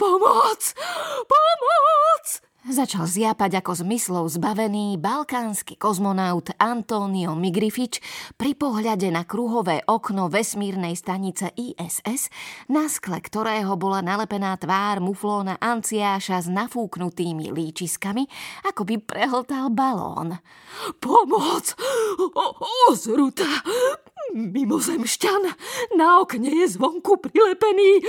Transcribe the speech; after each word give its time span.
Pomoc! 0.00 0.62
Pomoc! 1.28 2.24
Začal 2.64 3.04
zjapať 3.04 3.60
ako 3.60 3.84
zmyslov 3.84 4.32
zbavený 4.32 4.96
balkánsky 4.96 5.76
kozmonaut 5.76 6.56
Antonio 6.56 7.36
Migrifič 7.36 8.00
pri 8.40 8.56
pohľade 8.56 9.12
na 9.12 9.28
kruhové 9.28 9.84
okno 9.84 10.32
vesmírnej 10.32 10.96
stanice 10.96 11.52
ISS, 11.52 12.32
na 12.72 12.88
skle 12.88 13.20
ktorého 13.20 13.76
bola 13.76 14.00
nalepená 14.00 14.56
tvár 14.56 15.04
muflóna 15.04 15.60
Anciáša 15.60 16.40
s 16.40 16.48
nafúknutými 16.48 17.52
líčiskami, 17.52 18.24
ako 18.72 18.88
by 18.88 18.96
prehltal 19.04 19.68
balón. 19.68 20.40
Pomoc! 20.96 21.76
O, 22.16 22.46
ozruta! 22.88 23.48
Mimozemšťan! 24.34 25.42
Na 25.98 26.22
okne 26.22 26.50
je 26.64 26.66
zvonku 26.76 27.18
prilepený 27.18 28.04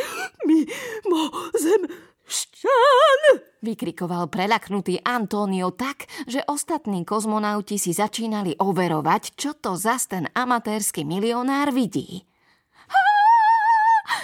mimozem 0.46 1.90
Šťan! 2.32 3.44
Vykrikoval 3.60 4.32
prelaknutý 4.32 5.04
Antonio 5.04 5.76
tak, 5.76 6.08
že 6.24 6.40
ostatní 6.48 7.04
kozmonauti 7.04 7.76
si 7.76 7.92
začínali 7.92 8.56
overovať, 8.56 9.36
čo 9.36 9.52
to 9.60 9.76
zas 9.76 10.08
ten 10.08 10.32
amatérsky 10.32 11.04
milionár 11.04 11.76
vidí. 11.76 12.24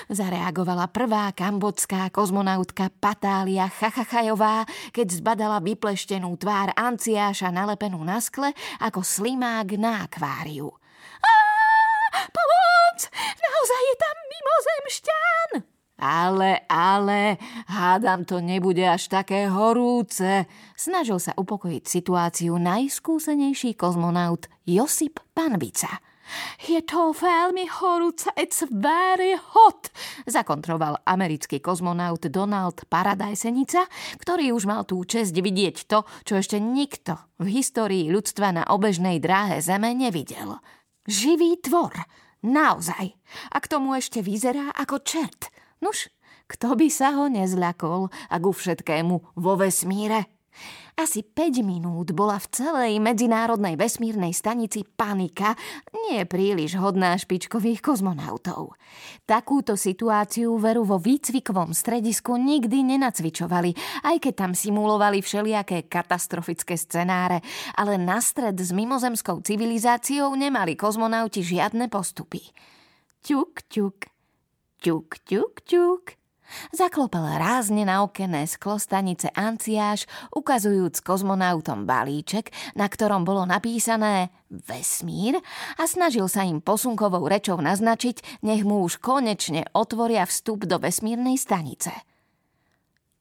Zareagovala 0.07 0.88
prvá 0.88 1.35
kambodská 1.35 2.07
kozmonautka 2.16 2.88
Patália 2.95 3.67
Chachachajová, 3.67 4.63
keď 4.95 5.19
zbadala 5.19 5.59
vypleštenú 5.59 6.31
tvár 6.39 6.71
Anciáša 6.79 7.52
nalepenú 7.52 7.99
na 8.07 8.23
skle 8.23 8.55
ako 8.79 9.03
slimák 9.03 9.75
na 9.75 10.07
akváriu. 10.07 10.71
Pomoc! 12.97 13.13
Naozaj 13.37 13.81
je 13.85 13.95
tam 14.01 14.15
mimozemšťan! 14.25 15.49
Ale, 15.97 16.61
ale, 16.69 17.38
hádam 17.69 18.25
to 18.25 18.38
nebude 18.41 18.81
až 18.85 19.09
také 19.09 19.49
horúce. 19.49 20.45
Snažil 20.77 21.17
sa 21.17 21.33
upokojiť 21.38 21.83
situáciu 21.85 22.57
najskúsenejší 22.57 23.73
kozmonaut 23.77 24.49
Josip 24.66 25.22
Panvica. 25.33 26.02
Je 26.66 26.81
to 26.83 27.13
veľmi 27.13 27.69
horúce, 27.69 28.27
it's 28.35 28.66
very 28.67 29.39
hot, 29.39 29.88
zakontroval 30.27 31.00
americký 31.07 31.63
kozmonaut 31.63 32.19
Donald 32.27 32.83
Paradajsenica, 32.91 33.88
ktorý 34.19 34.52
už 34.52 34.67
mal 34.67 34.83
tú 34.83 35.00
čest 35.07 35.31
vidieť 35.31 35.88
to, 35.88 36.03
čo 36.27 36.35
ešte 36.35 36.59
nikto 36.59 37.16
v 37.39 37.61
histórii 37.61 38.11
ľudstva 38.11 38.52
na 38.52 38.63
obežnej 38.67 39.23
dráhe 39.23 39.63
Zeme 39.63 39.95
nevidel. 39.95 40.59
Živý 41.07 41.63
tvor, 41.63 41.95
naozaj. 42.45 43.13
A 43.53 43.57
k 43.57 43.69
tomu 43.69 43.95
ešte 43.95 44.25
vyzerá 44.25 44.73
ako 44.75 45.02
čert– 45.02 45.47
Nuž, 45.77 46.09
kto 46.49 46.73
by 46.73 46.89
sa 46.89 47.13
ho 47.13 47.29
nezľakol 47.29 48.09
a 48.09 48.35
ku 48.41 48.49
všetkému 48.49 49.38
vo 49.38 49.53
vesmíre? 49.59 50.25
Asi 50.97 51.22
5 51.22 51.61
minút 51.61 52.09
bola 52.17 52.41
v 52.41 52.50
celej 52.50 52.94
medzinárodnej 52.97 53.77
vesmírnej 53.77 54.33
stanici 54.33 54.81
panika, 54.81 55.53
nie 55.94 56.25
príliš 56.25 56.73
hodná 56.81 57.13
špičkových 57.13 57.86
kozmonautov. 57.86 58.73
Takúto 59.30 59.78
situáciu 59.78 60.58
veru 60.58 60.81
vo 60.81 60.97
výcvikovom 60.97 61.78
stredisku 61.78 62.41
nikdy 62.41 62.81
nenacvičovali, 62.97 63.78
aj 64.09 64.17
keď 64.25 64.33
tam 64.33 64.52
simulovali 64.58 65.22
všelijaké 65.22 65.85
katastrofické 65.85 66.73
scenáre, 66.73 67.45
ale 67.78 68.02
na 68.02 68.17
stred 68.17 68.58
s 68.58 68.73
mimozemskou 68.73 69.45
civilizáciou 69.45 70.33
nemali 70.33 70.73
kozmonauti 70.73 71.45
žiadne 71.45 71.94
postupy. 71.94 72.41
Ťuk, 73.22 73.69
ťuk, 73.69 74.17
Ťuk, 74.78 75.25
ťuk, 75.25 75.53
ťuk. 75.66 76.03
Zaklopal 76.72 77.38
rázne 77.38 77.84
na 77.84 78.03
okenné 78.03 78.48
sklo 78.48 78.80
stanice 78.80 79.28
Anciáš, 79.36 80.08
ukazujúc 80.31 81.03
kozmonautom 81.03 81.84
balíček, 81.84 82.52
na 82.80 82.88
ktorom 82.88 83.28
bolo 83.28 83.44
napísané 83.44 84.31
Vesmír 84.48 85.40
a 85.75 85.84
snažil 85.84 86.31
sa 86.31 86.47
im 86.47 86.63
posunkovou 86.63 87.28
rečou 87.28 87.59
naznačiť, 87.59 88.44
nech 88.47 88.63
mu 88.63 88.84
už 88.88 89.03
konečne 89.03 89.68
otvoria 89.75 90.24
vstup 90.24 90.63
do 90.63 90.80
vesmírnej 90.80 91.36
stanice. 91.36 91.91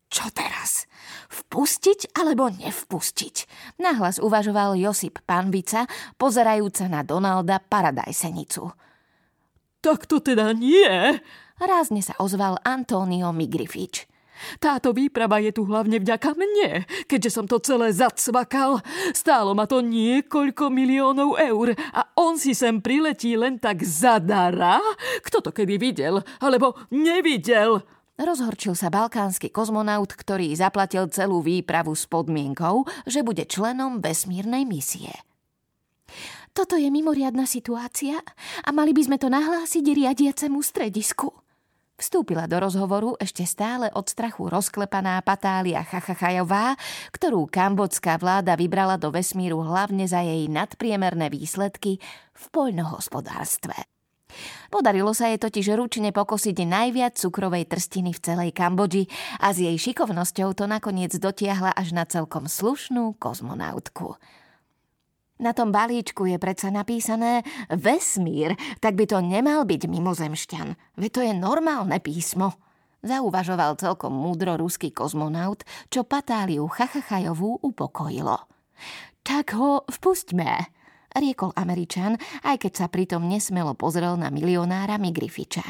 Čo 0.07 0.31
teraz? 0.31 0.87
Vpustiť 1.27 2.15
alebo 2.15 2.47
nevpustiť? 2.47 3.37
Nahlas 3.83 4.23
uvažoval 4.23 4.79
Josip 4.79 5.19
Panvica, 5.27 5.91
pozerajúca 6.15 6.87
na 6.87 7.03
Donalda 7.03 7.59
Paradajsenicu. 7.59 8.71
Tak 9.83 10.07
to 10.07 10.23
teda 10.23 10.55
nie, 10.55 11.19
Rázne 11.57 12.05
sa 12.05 12.13
ozval 12.21 12.61
Antonio 12.69 13.33
Migrifič. 13.33 14.05
Táto 14.61 14.93
výprava 14.93 15.41
je 15.41 15.49
tu 15.57 15.65
hlavne 15.65 15.97
vďaka 15.97 16.37
mne, 16.37 16.85
keďže 17.09 17.31
som 17.33 17.49
to 17.49 17.57
celé 17.57 17.89
zacvakal. 17.97 18.85
Stálo 19.17 19.57
ma 19.57 19.65
to 19.65 19.81
niekoľko 19.81 20.69
miliónov 20.69 21.41
eur 21.41 21.73
a 21.73 22.13
on 22.21 22.37
si 22.37 22.53
sem 22.53 22.85
priletí 22.85 23.33
len 23.41 23.57
tak 23.57 23.81
zadara? 23.81 24.77
Kto 25.25 25.41
to 25.41 25.51
kedy 25.57 25.81
videl? 25.81 26.21
Alebo 26.45 26.77
nevidel? 26.93 27.81
Rozhorčil 28.17 28.73
sa 28.73 28.89
balkánsky 28.89 29.53
kozmonaut, 29.53 30.13
ktorý 30.13 30.53
zaplatil 30.57 31.09
celú 31.13 31.45
výpravu 31.45 31.93
s 31.93 32.09
podmienkou, 32.09 32.89
že 33.05 33.21
bude 33.21 33.45
členom 33.45 34.01
vesmírnej 34.01 34.65
misie. 34.65 35.13
Toto 36.57 36.81
je 36.81 36.89
mimoriadná 36.89 37.45
situácia 37.45 38.17
a 38.65 38.69
mali 38.73 38.97
by 38.97 39.03
sme 39.05 39.17
to 39.21 39.29
nahlásiť 39.29 39.85
riadiacemu 39.85 40.61
stredisku. 40.65 41.46
Vstúpila 41.97 42.45
do 42.45 42.61
rozhovoru 42.61 43.17
ešte 43.17 43.49
stále 43.49 43.89
od 43.97 44.05
strachu 44.05 44.53
rozklepaná 44.53 45.17
Patália 45.25 45.81
Chachachajová, 45.81 46.77
ktorú 47.09 47.49
kambodská 47.49 48.21
vláda 48.21 48.53
vybrala 48.53 49.01
do 49.01 49.09
vesmíru 49.09 49.65
hlavne 49.65 50.05
za 50.05 50.21
jej 50.21 50.45
nadpriemerné 50.53 51.33
výsledky 51.33 51.97
v 52.37 52.45
poľnohospodárstve. 52.53 53.89
Podarilo 54.69 55.17
sa 55.17 55.33
jej 55.33 55.41
totiž 55.41 55.73
ručne 55.73 56.13
pokosiť 56.13 56.69
najviac 56.69 57.17
cukrovej 57.17 57.65
trstiny 57.65 58.13
v 58.13 58.21
celej 58.21 58.51
Kambodži 58.53 59.09
a 59.41 59.57
s 59.57 59.65
jej 59.65 59.77
šikovnosťou 59.81 60.53
to 60.53 60.69
nakoniec 60.69 61.17
dotiahla 61.17 61.73
až 61.73 61.97
na 61.97 62.05
celkom 62.05 62.45
slušnú 62.45 63.17
kozmonautku. 63.17 64.21
Na 65.37 65.53
tom 65.53 65.69
balíčku 65.69 66.25
je 66.25 66.41
predsa 66.41 66.73
napísané 66.73 67.45
vesmír, 67.69 68.57
tak 68.81 68.97
by 68.97 69.05
to 69.05 69.21
nemal 69.21 69.69
byť 69.69 69.85
mimozemšťan. 69.85 70.97
Veď 70.97 71.11
to 71.13 71.21
je 71.21 71.33
normálne 71.37 72.01
písmo. 72.01 72.57
Zauvažoval 73.05 73.77
celkom 73.77 74.17
múdro 74.17 74.57
ruský 74.57 74.89
kozmonaut, 74.91 75.61
čo 75.93 76.09
Patáliu 76.09 76.65
Chachachajovú 76.73 77.61
upokojilo. 77.61 78.49
Tak 79.21 79.53
ho 79.61 79.85
vpustme, 79.85 80.73
riekol 81.13 81.53
Američan, 81.53 82.17
aj 82.43 82.57
keď 82.67 82.73
sa 82.73 82.87
pritom 82.89 83.29
nesmelo 83.29 83.77
pozrel 83.77 84.17
na 84.17 84.33
milionára 84.33 84.97
Migrifiča. 84.97 85.65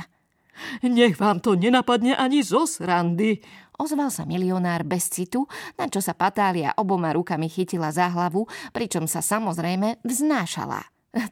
Nech 0.80 1.20
vám 1.20 1.44
to 1.44 1.52
nenapadne 1.52 2.16
ani 2.16 2.40
zo 2.40 2.64
srandy, 2.64 3.44
Ozval 3.76 4.08
sa 4.08 4.24
milionár 4.24 4.88
bez 4.88 5.12
citu, 5.12 5.44
na 5.76 5.86
čo 5.86 6.00
sa 6.00 6.16
Patália 6.16 6.72
oboma 6.80 7.12
rukami 7.12 7.52
chytila 7.52 7.92
za 7.92 8.08
hlavu, 8.08 8.48
pričom 8.72 9.04
sa 9.04 9.20
samozrejme 9.20 10.00
vznášala. 10.00 10.80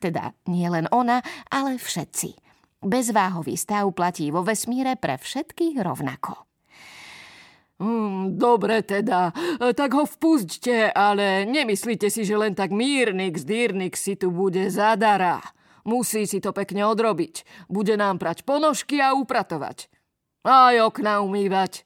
Teda 0.05 0.37
nie 0.49 0.69
len 0.69 0.88
ona, 0.93 1.25
ale 1.49 1.81
všetci. 1.81 2.37
Bezváhový 2.84 3.56
stav 3.56 3.88
platí 3.97 4.28
vo 4.28 4.44
vesmíre 4.44 5.00
pre 5.00 5.16
všetkých 5.16 5.81
rovnako. 5.81 6.44
Mm, 7.81 8.38
dobre 8.38 8.87
teda, 8.87 9.34
tak 9.75 9.91
ho 9.99 10.06
vpusťte, 10.06 10.94
ale 10.94 11.43
nemyslíte 11.49 12.06
si, 12.06 12.22
že 12.22 12.38
len 12.38 12.54
tak 12.54 12.71
mírnik 12.71 13.34
zdírnik 13.34 13.99
si 13.99 14.15
tu 14.15 14.31
bude 14.31 14.71
zadara. 14.71 15.43
Musí 15.84 16.25
si 16.25 16.41
to 16.41 16.54
pekne 16.56 16.87
odrobiť. 16.88 17.66
Bude 17.69 17.99
nám 17.99 18.16
prať 18.16 18.47
ponožky 18.47 19.03
a 19.04 19.12
upratovať. 19.12 19.93
Aj 20.44 20.77
okna 20.81 21.21
umývať. 21.21 21.84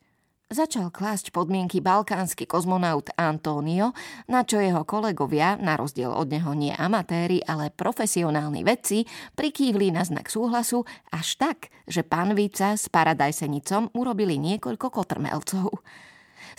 Začal 0.48 0.88
klásť 0.88 1.28
podmienky 1.28 1.84
balkánsky 1.84 2.48
kozmonaut 2.48 3.12
Antonio, 3.21 3.92
na 4.33 4.48
čo 4.48 4.56
jeho 4.56 4.80
kolegovia, 4.89 5.60
na 5.60 5.77
rozdiel 5.77 6.09
od 6.09 6.24
neho 6.24 6.56
nie 6.56 6.72
amatéri, 6.72 7.45
ale 7.45 7.68
profesionálni 7.68 8.65
vedci, 8.65 9.04
prikývli 9.36 9.92
na 9.92 10.09
znak 10.09 10.33
súhlasu 10.33 10.89
až 11.12 11.36
tak, 11.36 11.68
že 11.84 12.00
pán 12.00 12.33
Vica 12.33 12.80
s 12.80 12.89
paradajsenicom 12.89 13.92
urobili 13.92 14.41
niekoľko 14.41 14.89
kotrmelcov. 14.89 15.84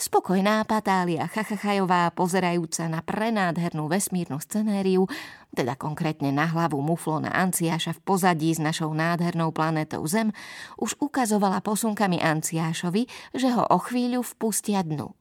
Spokojná 0.00 0.64
Patália 0.64 1.28
Chachachajová, 1.28 2.08
pozerajúca 2.16 2.88
na 2.88 3.04
prenádhernú 3.04 3.84
vesmírnu 3.84 4.40
scenériu, 4.40 5.04
teda 5.52 5.76
konkrétne 5.76 6.32
na 6.32 6.48
hlavu 6.48 6.80
muflona 6.80 7.28
Anciáša 7.28 7.92
v 7.92 8.08
pozadí 8.08 8.48
s 8.48 8.56
našou 8.56 8.96
nádhernou 8.96 9.52
planetou 9.52 10.00
Zem, 10.08 10.32
už 10.80 10.96
ukazovala 11.04 11.60
posunkami 11.60 12.16
Anciášovi, 12.16 13.12
že 13.36 13.52
ho 13.52 13.60
o 13.68 13.76
chvíľu 13.76 14.24
vpustia 14.24 14.80
dnu. 14.80 15.12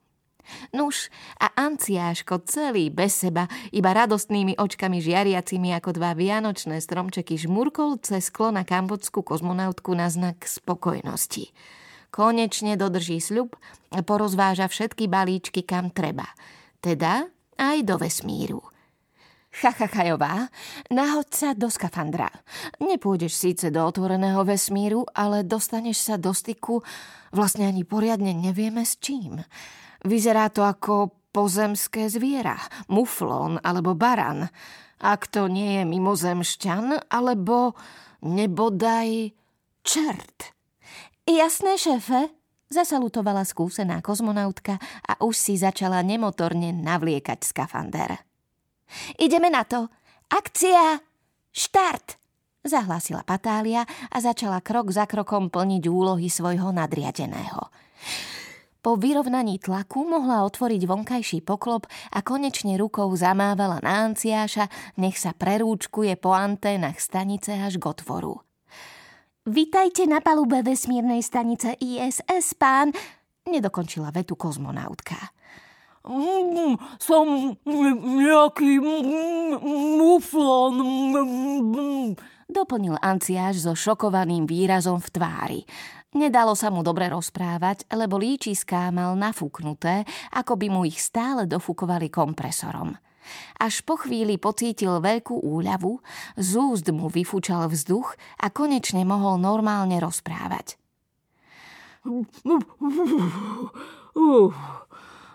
Nuž, 0.71 1.11
a 1.43 1.51
Anciáško 1.59 2.47
celý 2.47 2.87
bez 2.87 3.19
seba, 3.19 3.51
iba 3.75 3.91
radostnými 3.91 4.55
očkami 4.55 5.03
žiariacimi 5.03 5.75
ako 5.75 5.99
dva 5.99 6.15
vianočné 6.15 6.79
stromčeky 6.79 7.35
žmurkol 7.35 7.99
cez 7.99 8.31
sklo 8.31 8.55
na 8.55 8.63
kambodskú 8.63 9.27
kozmonautku 9.27 9.91
na 9.91 10.07
znak 10.07 10.47
spokojnosti. 10.47 11.51
Konečne 12.09 12.75
dodrží 12.75 13.21
sľub 13.21 13.55
a 13.93 14.01
porozváža 14.01 14.69
všetky 14.69 15.09
balíčky 15.09 15.65
kam 15.65 15.89
treba. 15.93 16.25
Teda 16.81 17.25
aj 17.57 17.77
do 17.85 17.95
vesmíru. 17.97 18.61
Chachachajová, 19.49 20.53
nahoď 20.93 21.29
sa 21.33 21.49
do 21.57 21.73
skafandra. 21.73 22.29
Nepôjdeš 22.77 23.33
síce 23.33 23.73
do 23.73 23.81
otvoreného 23.81 24.45
vesmíru, 24.45 25.09
ale 25.17 25.41
dostaneš 25.41 26.05
sa 26.05 26.15
do 26.21 26.29
styku 26.37 26.85
vlastne 27.33 27.65
ani 27.65 27.81
poriadne 27.81 28.29
nevieme 28.29 28.85
s 28.85 29.01
čím. 29.01 29.41
Vyzerá 30.05 30.53
to 30.53 30.61
ako 30.61 31.17
pozemské 31.33 32.07
zviera, 32.13 32.61
muflón 32.93 33.57
alebo 33.65 33.97
baran. 33.97 34.53
Ak 35.01 35.31
to 35.31 35.49
nie 35.49 35.81
je 35.81 35.83
mimozemšťan, 35.87 37.09
alebo 37.09 37.73
nebodaj 38.21 39.31
čert. 39.81 40.58
Jasné, 41.29 41.77
šéfe, 41.77 42.33
zasalutovala 42.73 43.45
skúsená 43.45 44.01
kozmonautka 44.01 44.81
a 45.05 45.21
už 45.21 45.37
si 45.37 45.53
začala 45.61 46.01
nemotorne 46.01 46.73
navliekať 46.73 47.45
skafander. 47.45 48.17
Ideme 49.21 49.53
na 49.53 49.61
to. 49.61 49.93
Akcia! 50.33 50.97
Štart! 51.53 52.17
Zahlásila 52.65 53.21
Patália 53.21 53.85
a 54.09 54.17
začala 54.17 54.57
krok 54.65 54.89
za 54.89 55.05
krokom 55.05 55.53
plniť 55.53 55.85
úlohy 55.85 56.33
svojho 56.33 56.73
nadriadeného. 56.73 57.69
Po 58.81 58.97
vyrovnaní 58.97 59.61
tlaku 59.61 60.09
mohla 60.09 60.41
otvoriť 60.49 60.81
vonkajší 60.81 61.45
poklop 61.45 61.85
a 62.09 62.25
konečne 62.25 62.73
rukou 62.81 63.05
zamávala 63.13 63.77
na 63.85 64.09
Anciáša, 64.09 64.65
nech 64.97 65.21
sa 65.21 65.37
prerúčkuje 65.37 66.17
po 66.17 66.33
anténach 66.33 66.97
stanice 66.97 67.53
až 67.53 67.77
k 67.77 67.85
otvoru. 67.85 68.48
Vítajte 69.49 70.05
na 70.05 70.21
palube 70.21 70.61
vesmírnej 70.61 71.25
stanice 71.25 71.73
ISS, 71.81 72.53
pán, 72.53 72.93
nedokončila 73.49 74.13
vetu 74.13 74.37
kozmonautka. 74.37 75.17
Mm, 76.05 76.77
som 77.01 77.57
nejaký 77.97 78.77
muflon. 79.97 80.77
Doplnil 82.45 82.93
Anciáš 83.01 83.65
so 83.65 83.73
šokovaným 83.73 84.45
výrazom 84.45 85.01
v 85.01 85.09
tvári. 85.17 85.61
Nedalo 86.13 86.53
sa 86.53 86.69
mu 86.69 86.85
dobre 86.85 87.09
rozprávať, 87.09 87.89
lebo 87.89 88.21
líčiská 88.21 88.93
mal 88.93 89.17
nafúknuté, 89.17 90.05
ako 90.29 90.61
by 90.61 90.67
mu 90.69 90.85
ich 90.85 91.01
stále 91.01 91.49
dofúkovali 91.49 92.13
kompresorom. 92.13 92.93
Až 93.59 93.81
po 93.83 93.95
chvíli 93.99 94.37
pocítil 94.37 95.01
veľkú 95.01 95.39
úľavu, 95.39 95.99
z 96.39 96.51
úst 96.59 96.87
mu 96.91 97.07
vyfúčal 97.07 97.69
vzduch 97.69 98.15
a 98.39 98.47
konečne 98.51 99.03
mohol 99.03 99.37
normálne 99.41 99.97
rozprávať. 99.99 100.77
Uh, 104.19 104.51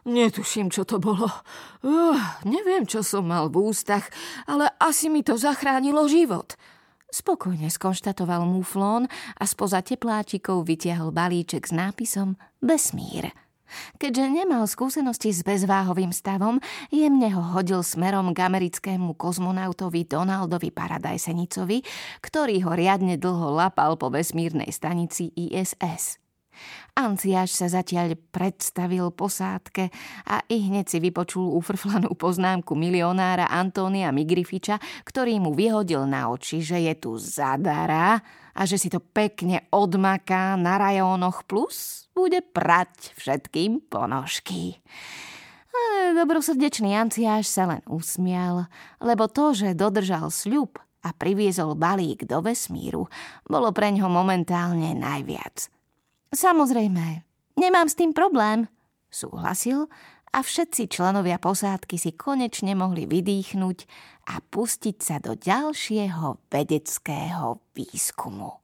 netuším, 0.08 0.72
čo 0.72 0.88
to 0.88 0.96
bolo. 1.00 1.28
Uh, 1.84 2.18
neviem, 2.48 2.88
čo 2.88 3.04
som 3.04 3.28
mal 3.28 3.52
v 3.52 3.68
ústach, 3.68 4.08
ale 4.48 4.72
asi 4.80 5.12
mi 5.12 5.22
to 5.24 5.36
zachránilo 5.36 6.08
život– 6.08 6.54
Spokojne 7.14 7.70
skonštatoval 7.70 8.42
muflón 8.42 9.06
a 9.38 9.46
spoza 9.46 9.86
tepláčikov 9.86 10.66
vytiahol 10.66 11.14
balíček 11.14 11.62
s 11.62 11.70
nápisom 11.70 12.34
Vesmír. 12.58 13.30
Keďže 14.00 14.24
nemal 14.32 14.64
skúsenosti 14.66 15.30
s 15.30 15.44
bezváhovým 15.44 16.10
stavom, 16.10 16.58
jemne 16.88 17.30
ho 17.36 17.42
hodil 17.54 17.84
smerom 17.84 18.32
k 18.32 18.48
americkému 18.48 19.14
kozmonautovi 19.14 20.08
Donaldovi 20.08 20.72
Paradajsenicovi, 20.72 21.84
ktorý 22.24 22.64
ho 22.64 22.72
riadne 22.72 23.20
dlho 23.20 23.52
lapal 23.52 24.00
po 24.00 24.08
vesmírnej 24.08 24.72
stanici 24.72 25.30
ISS. 25.36 26.23
Anciáš 26.94 27.58
sa 27.58 27.66
zatiaľ 27.66 28.14
predstavil 28.30 29.10
posádke 29.10 29.90
a 30.30 30.46
i 30.46 30.70
hneď 30.70 30.86
si 30.86 30.98
vypočul 31.02 31.58
ufrflanú 31.58 32.14
poznámku 32.14 32.78
milionára 32.78 33.50
Antónia 33.50 34.14
Migrifiča, 34.14 34.78
ktorý 35.02 35.42
mu 35.42 35.58
vyhodil 35.58 36.06
na 36.06 36.30
oči, 36.30 36.62
že 36.62 36.78
je 36.86 36.94
tu 36.94 37.18
zadara 37.18 38.22
a 38.54 38.62
že 38.62 38.78
si 38.78 38.86
to 38.86 39.02
pekne 39.02 39.66
odmaká 39.74 40.54
na 40.54 40.78
rajónoch 40.78 41.42
plus 41.50 42.06
bude 42.14 42.38
prať 42.54 43.10
všetkým 43.18 43.90
ponožky. 43.90 44.78
Ale 45.74 46.14
dobrosrdečný 46.14 46.94
Anciáš 46.94 47.50
sa 47.50 47.66
len 47.66 47.82
usmial, 47.90 48.70
lebo 49.02 49.26
to, 49.26 49.50
že 49.50 49.74
dodržal 49.74 50.30
sľub 50.30 50.78
a 51.02 51.10
priviezol 51.10 51.74
balík 51.74 52.22
do 52.30 52.38
vesmíru, 52.38 53.10
bolo 53.50 53.74
pre 53.74 53.90
ňo 53.90 54.06
momentálne 54.06 54.94
najviac– 54.94 55.66
Samozrejme, 56.32 57.26
nemám 57.60 57.88
s 57.90 57.98
tým 57.98 58.16
problém, 58.16 58.70
súhlasil 59.12 59.86
a 60.34 60.42
všetci 60.42 60.90
členovia 60.90 61.38
posádky 61.38 61.94
si 61.94 62.10
konečne 62.16 62.74
mohli 62.74 63.06
vydýchnuť 63.06 63.78
a 64.34 64.40
pustiť 64.40 64.96
sa 64.98 65.16
do 65.20 65.38
ďalšieho 65.38 66.50
vedeckého 66.50 67.60
výskumu. 67.76 68.63